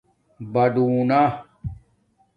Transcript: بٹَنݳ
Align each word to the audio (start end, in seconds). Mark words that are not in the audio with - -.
بٹَنݳ 0.53 1.21